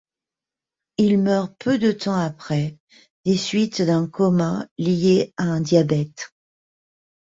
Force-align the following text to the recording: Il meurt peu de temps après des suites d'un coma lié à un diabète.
Il 0.97 1.19
meurt 1.19 1.53
peu 1.59 1.77
de 1.77 1.91
temps 1.91 2.15
après 2.19 2.75
des 3.23 3.37
suites 3.37 3.83
d'un 3.83 4.07
coma 4.07 4.65
lié 4.79 5.31
à 5.37 5.43
un 5.43 5.61
diabète. 5.61 6.33